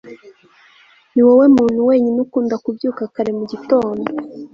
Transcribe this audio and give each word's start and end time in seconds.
niwowe 1.13 1.45
muntu 1.55 1.79
wenyine 1.89 2.17
ukunda 2.25 2.55
kubyuka 2.63 3.03
kare 3.13 3.31
mu 3.37 3.45
gitondo 3.51 4.09